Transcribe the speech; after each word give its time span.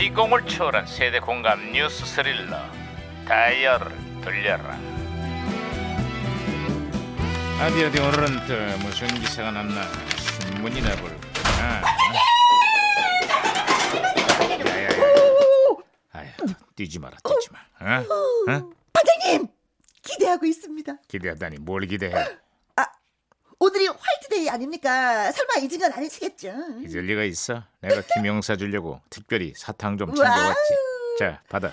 시공을 0.00 0.46
초월한 0.46 0.86
세대 0.86 1.20
공감 1.20 1.72
뉴스 1.72 2.06
스릴러. 2.06 2.56
다이얼을 3.28 3.86
돌려라. 4.22 4.78
어디 7.60 7.84
어디 7.84 8.00
오늘은 8.00 8.46
또 8.46 8.78
무슨 8.78 9.08
기사가 9.08 9.50
났나 9.50 9.82
신문이나 10.16 10.96
볼까 10.96 11.82
야야야 14.64 14.88
아휴 16.12 16.30
뛰지 16.74 16.98
마라 16.98 17.18
뛰지 17.22 17.50
마. 17.52 17.58
어? 17.84 18.00
어? 18.00 18.70
반장님! 18.94 19.48
기대하고 20.00 20.46
있습니다. 20.46 20.94
기대하다니 21.08 21.58
뭘 21.58 21.86
기대해 21.86 22.14
아닙니까? 24.50 25.32
설마 25.32 25.54
잊은 25.62 25.78
건 25.78 25.92
아니시겠죠? 25.92 26.48
잊을 26.86 27.02
리가 27.06 27.24
있어 27.24 27.62
내가 27.80 28.02
김영사 28.14 28.56
주려고 28.56 29.00
특별히 29.10 29.52
사탕 29.56 29.96
좀. 29.98 30.14
챙겨왔지 30.14 30.74
자 31.18 31.42
받아 31.48 31.72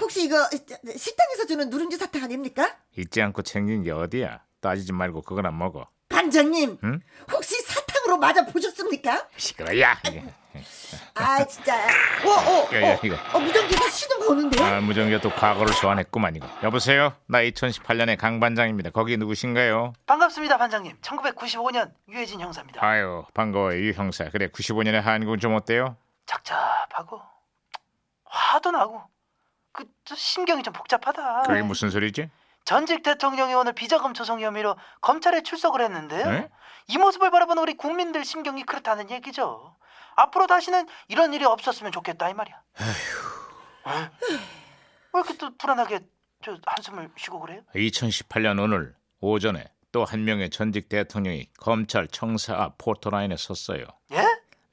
혹시 0.00 0.24
이거 0.24 0.48
식당에서 0.50 1.46
주는 1.46 1.70
누룽지 1.70 1.96
사탕 1.96 2.24
아닙니까? 2.24 2.76
잊지 2.96 3.22
않고 3.22 3.42
챙긴 3.42 3.82
게 3.82 3.90
어디야 3.90 4.42
따지지 4.60 4.92
말고 4.92 5.22
그거나 5.22 5.50
먹어 5.50 5.88
반장님 6.08 6.78
응? 6.82 7.00
혹시 7.32 7.60
사탕으로 7.62 8.18
맞아 8.18 8.44
보셨습니까? 8.46 9.28
시끄러야 9.36 10.00
아 11.16 11.44
진짜. 11.44 11.74
어, 11.76 12.28
어, 12.30 12.74
야, 12.74 12.82
야, 12.82 12.94
어, 12.94 13.00
이거. 13.02 13.16
어, 13.32 13.40
무전기에서 13.40 13.88
신호가 13.88 14.26
오는데요? 14.32 14.64
아, 14.66 14.80
무전기가 14.80 15.20
또 15.20 15.30
과거를 15.30 15.72
소환했구만 15.72 16.36
이거. 16.36 16.46
여보세요? 16.62 17.14
나 17.26 17.38
2018년의 17.38 18.18
강 18.18 18.38
반장입니다. 18.38 18.90
거기 18.90 19.16
누구신가요? 19.16 19.94
반갑습니다 20.06 20.58
반장님. 20.58 20.98
1995년 21.00 21.92
유해진 22.08 22.40
형사입니다. 22.40 22.84
아유 22.84 23.24
반가워요 23.32 23.80
유 23.80 23.92
형사. 23.92 24.28
그래 24.30 24.48
95년의 24.48 25.00
한국은 25.00 25.38
좀 25.40 25.54
어때요? 25.54 25.96
착잡하고 26.26 27.22
화도 28.24 28.70
나고. 28.72 29.02
그저 29.72 30.14
심경이 30.14 30.62
좀 30.62 30.72
복잡하다. 30.72 31.42
그게 31.42 31.62
무슨 31.62 31.90
소리지? 31.90 32.30
전직 32.64 33.02
대통령이 33.02 33.54
오늘 33.54 33.72
비자금 33.72 34.12
조성 34.12 34.40
혐의로 34.40 34.76
검찰에 35.00 35.42
출석을 35.42 35.80
했는데요. 35.82 36.30
네? 36.30 36.48
이 36.88 36.98
모습을 36.98 37.30
바라보는 37.30 37.62
우리 37.62 37.74
국민들 37.76 38.24
심경이 38.24 38.64
그렇다는 38.64 39.10
얘기죠 39.10 39.75
앞으로 40.16 40.46
다시는 40.46 40.86
이런 41.08 41.32
일이 41.34 41.44
없었으면 41.44 41.92
좋겠다 41.92 42.28
이 42.30 42.34
말이야 42.34 42.60
왜? 43.86 43.92
왜 43.92 45.20
이렇게 45.20 45.36
또 45.38 45.56
불안하게 45.56 46.00
저 46.44 46.58
한숨을 46.66 47.10
쉬고 47.16 47.40
그래요? 47.40 47.62
2018년 47.74 48.60
오늘 48.62 48.94
오전에 49.20 49.64
또 49.92 50.04
한 50.04 50.24
명의 50.24 50.50
전직 50.50 50.88
대통령이 50.90 51.48
검찰 51.58 52.06
청사 52.08 52.54
앞 52.54 52.76
포토라인에 52.78 53.36
섰어요 53.38 53.84
예? 54.12 54.22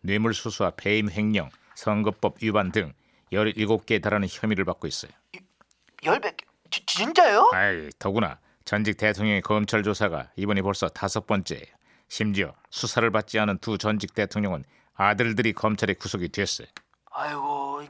뇌물수수와 0.01 0.71
배임 0.71 1.09
횡령 1.09 1.49
선거법 1.75 2.37
위반 2.41 2.71
등 2.71 2.93
17개에 3.31 4.01
달하는 4.01 4.27
혐의를 4.29 4.65
받고 4.65 4.87
있어요 4.87 5.11
열백 6.03 6.37
지- 6.69 6.85
진짜요? 6.85 7.51
아이 7.53 7.89
더구나 7.99 8.39
전직 8.65 8.97
대통령의 8.97 9.41
검찰 9.41 9.83
조사가 9.83 10.31
이번이 10.35 10.61
벌써 10.61 10.87
다섯 10.89 11.27
번째예요. 11.27 11.65
심지어 12.07 12.53
수사를 12.69 13.09
받지 13.11 13.37
않은 13.39 13.57
두 13.59 13.77
전직 13.77 14.13
대통령은 14.13 14.63
아들들이 14.95 15.53
검찰에 15.53 15.93
구속이 15.93 16.29
됐어요. 16.29 16.67
아이고 17.11 17.83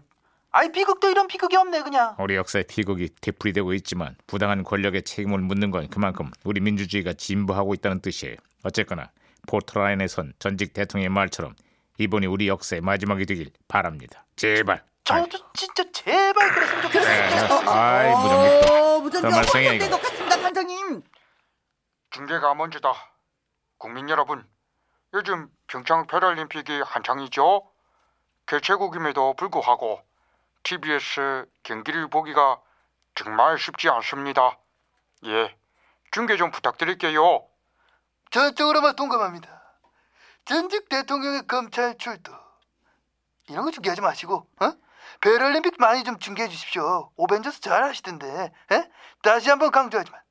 아이 0.52 0.72
비극도 0.72 1.10
이런 1.10 1.28
비극이 1.28 1.56
없네 1.56 1.82
그냥 1.82 2.16
우리 2.20 2.36
역사의 2.36 2.66
피곡이 2.68 3.10
되풀이되고 3.22 3.74
있지만 3.74 4.16
부당한 4.28 4.64
권력의 4.64 5.04
책임을 5.04 5.40
묻는 5.40 5.72
건 5.72 5.90
그만큼 5.90 6.30
우리 6.44 6.62
민주주의가 6.62 7.14
진보하고 7.14 7.74
있다는 7.74 8.02
뜻이에요. 8.02 8.36
어쨌거나 8.64 9.12
포트라인에 9.48 10.08
선 10.08 10.34
전직 10.40 10.74
대통령의 10.74 11.10
말처럼 11.10 11.56
이번이 11.98 12.28
우리 12.28 12.48
역사의 12.48 12.82
마지막이 12.82 13.26
되길 13.26 13.52
바랍니다. 13.68 14.26
제발. 14.36 14.84
저도 15.04 15.38
진짜 15.54 15.84
제발 15.92 16.54
그랬으면 16.54 16.82
좋겠어요. 16.84 17.14
에, 17.14 17.68
아이 17.68 18.12
무정기 18.16 18.68
또. 18.68 18.74
어, 18.74 19.00
무전기가 19.02 19.30
또 19.30 19.36
말썽이야, 19.36 19.70
확정된 19.72 19.88
이거. 19.88 19.98
것 19.98 20.02
같습니다, 20.04 20.42
반장님. 20.42 21.02
중계가 22.12 22.54
먼저다. 22.56 22.94
국민 23.78 24.08
여러분, 24.10 24.46
요즘 25.14 25.50
평창 25.74 26.06
패럴림픽이 26.06 26.84
한창이죠. 26.86 27.68
개최국임에도 28.46 29.34
불구하고 29.34 30.04
TBS 30.62 31.48
경기를 31.64 32.08
보기가 32.10 32.62
정말 33.16 33.58
쉽지 33.58 33.90
않습니다. 33.90 34.60
예, 35.26 35.58
중계 36.12 36.38
좀 36.38 36.52
부탁드릴게요. 36.52 37.48
저쪽으로만 38.30 38.96
동감합니다. 38.96 39.64
전직 40.46 40.90
대통령의 40.90 41.48
검찰 41.48 41.98
출두 41.98 42.32
이런 43.50 43.66
거 43.66 43.72
중계하지 43.72 44.02
마시고 44.02 44.48
어? 44.62 44.74
패럴림픽 45.22 45.78
많이 45.80 46.04
좀 46.04 46.20
중계해 46.20 46.50
주십시오. 46.50 47.10
오벤져스 47.16 47.62
잘 47.62 47.84
하시던데 47.84 48.52
에? 48.74 48.92
다시 49.24 49.50
한번 49.50 49.72
강조하지만 49.72 50.22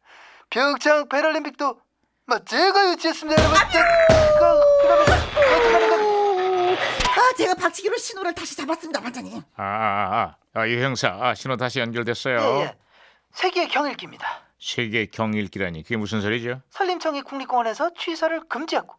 평창 0.50 1.08
패럴림픽도 1.08 1.80
막 2.26 2.46
제가 2.46 2.90
유치했습니다 2.92 3.42
여러분. 3.42 3.58
그, 4.38 4.44
아, 7.20 7.32
제가 7.36 7.54
박치기로 7.54 7.96
신호를 7.96 8.34
다시 8.34 8.56
잡았습니다, 8.56 9.00
반장님. 9.00 9.42
아, 9.56 9.62
아, 9.62 10.36
아, 10.54 10.60
아, 10.60 10.68
유 10.68 10.82
형사, 10.82 11.08
아, 11.20 11.34
신호 11.34 11.56
다시 11.56 11.80
연결됐어요. 11.80 12.38
예, 12.38 12.60
예. 12.62 12.76
세계 13.32 13.66
경일기입니다. 13.66 14.26
세계 14.60 15.06
경일기라니 15.06 15.82
그게 15.82 15.96
무슨 15.96 16.20
소리죠? 16.20 16.60
산림청이 16.70 17.22
국립공원에서 17.22 17.90
취사를 17.98 18.40
금지하고 18.48 18.94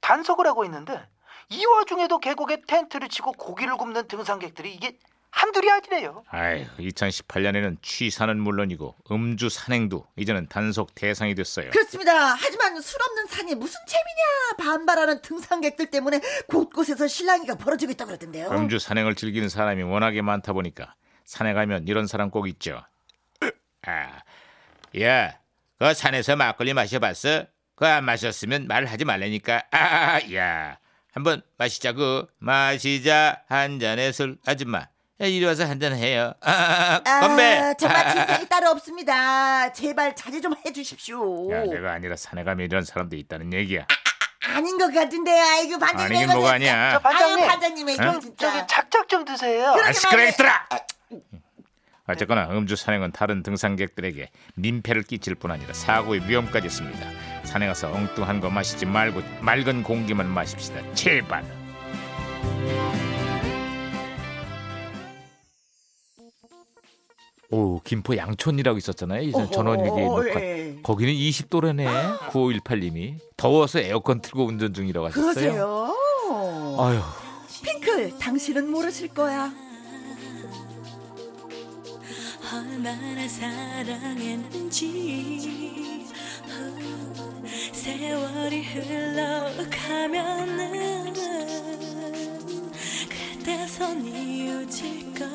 단속을 0.00 0.46
하고 0.46 0.64
있는데 0.66 1.00
이 1.48 1.64
와중에도 1.64 2.18
계곡에 2.18 2.62
텐트를 2.66 3.08
치고 3.08 3.32
고기를 3.32 3.76
굽는 3.76 4.08
등산객들이 4.08 4.74
이게 4.74 4.98
한둘이 5.36 5.70
아니래요. 5.70 6.24
아휴, 6.30 6.64
2018년에는 6.78 7.76
취사는 7.82 8.38
물론이고 8.40 8.96
음주 9.10 9.50
산행도 9.50 10.06
이제는 10.16 10.48
단속 10.48 10.94
대상이 10.94 11.34
됐어요. 11.34 11.70
그렇습니다. 11.72 12.32
하지만 12.34 12.80
술 12.80 13.02
없는 13.02 13.26
산이 13.26 13.54
무슨 13.54 13.78
재미냐 13.86 14.70
반발하는 14.72 15.20
등산객들 15.20 15.90
때문에 15.90 16.22
곳곳에서 16.48 17.06
실랑이가 17.06 17.56
벌어지고 17.56 17.92
있다고 17.92 18.08
그러던데요. 18.08 18.48
음주 18.50 18.78
산행을 18.78 19.14
즐기는 19.14 19.46
사람이 19.50 19.82
워낙에 19.82 20.22
많다 20.22 20.54
보니까 20.54 20.94
산에 21.26 21.52
가면 21.52 21.86
이런 21.86 22.06
사람 22.06 22.30
꼭 22.30 22.48
있죠. 22.48 22.82
아, 23.82 24.22
야, 25.00 25.38
그 25.78 25.92
산에서 25.94 26.34
막걸리 26.36 26.72
마셔봤어? 26.72 27.44
그 27.74 27.84
안 27.84 28.04
마셨으면 28.04 28.68
말하지 28.68 29.04
말라니까. 29.04 29.64
아, 29.70 30.18
야, 30.34 30.78
한번 31.12 31.42
마시자고. 31.58 32.26
마시자 32.38 33.42
한 33.48 33.78
잔의 33.78 34.14
술 34.14 34.38
아줌마. 34.46 34.88
야, 35.18 35.26
이리 35.26 35.44
와서 35.46 35.64
한잔 35.64 35.94
해요. 35.94 36.34
아, 36.42 37.00
건배. 37.20 37.58
아, 37.58 37.74
정말 37.74 38.12
진상이 38.12 38.48
따로 38.48 38.68
없습니다. 38.70 39.72
제발 39.72 40.14
자제 40.14 40.42
좀 40.42 40.54
해주십시오. 40.64 41.50
야, 41.52 41.62
내가 41.64 41.92
아니라 41.92 42.16
산에 42.16 42.44
가면 42.44 42.66
이런 42.66 42.84
사람도 42.84 43.16
있다는 43.16 43.52
얘기야. 43.54 43.86
아닌 44.54 44.76
것 44.76 44.92
같은데, 44.92 45.30
아이고 45.32 45.78
반장님. 45.78 46.16
아니긴 46.16 46.32
뭐가 46.34 46.52
아니야. 46.52 46.92
저 46.92 46.98
반장님, 46.98 47.38
아유, 47.38 47.48
반장님, 47.48 47.88
이거 47.88 48.04
응? 48.04 48.20
진짜. 48.20 48.52
저기 48.52 48.66
작작 48.68 49.08
좀 49.08 49.24
드세요. 49.24 49.70
아, 49.70 49.92
시끄러 49.92 50.22
있더라. 50.28 50.68
어쨌거나 52.08 52.48
음주 52.50 52.76
산행은 52.76 53.12
다른 53.12 53.42
등산객들에게 53.42 54.30
민폐를 54.54 55.02
끼칠 55.02 55.34
뿐 55.34 55.50
아니라 55.50 55.72
사고의 55.72 56.28
위험까지 56.28 56.66
있습니다. 56.66 57.10
산에 57.44 57.66
가서 57.66 57.90
엉뚱한 57.90 58.40
거 58.40 58.50
마시지 58.50 58.84
말고 58.86 59.22
맑은 59.40 59.82
공기만 59.82 60.28
마십시다. 60.28 60.80
제발. 60.94 61.42
오 67.50 67.80
김포 67.84 68.16
양촌이라고 68.16 68.78
있었잖아요. 68.78 69.22
이전 69.22 69.50
전원일기 69.50 70.00
녹화. 70.00 70.40
예. 70.40 70.78
거기는 70.82 71.12
20도래네. 71.12 72.18
9518님이 72.30 73.18
더워서 73.36 73.78
에어컨 73.78 74.20
틀고 74.20 74.46
운전 74.46 74.74
중이라고 74.74 75.06
하셨어요. 75.06 75.34
그러세요? 75.34 75.92
아유. 76.78 77.00
핑클, 77.62 78.18
당신은 78.18 78.70
모르실 78.70 79.08
거야. 79.08 79.52
얼마나 82.52 83.26
사랑했는지 83.28 84.56
세월이 87.72 88.62
흘러가면은 89.84 90.32
그때서 93.08 93.94
뉘어질 93.94 95.12
거야 95.14 95.26